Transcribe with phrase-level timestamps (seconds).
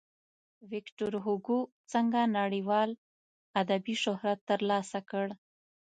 [0.71, 1.59] ویکتور هوګو
[1.91, 2.89] څنګه نړیوال
[3.61, 5.27] ادبي شهرت ترلاسه کړ.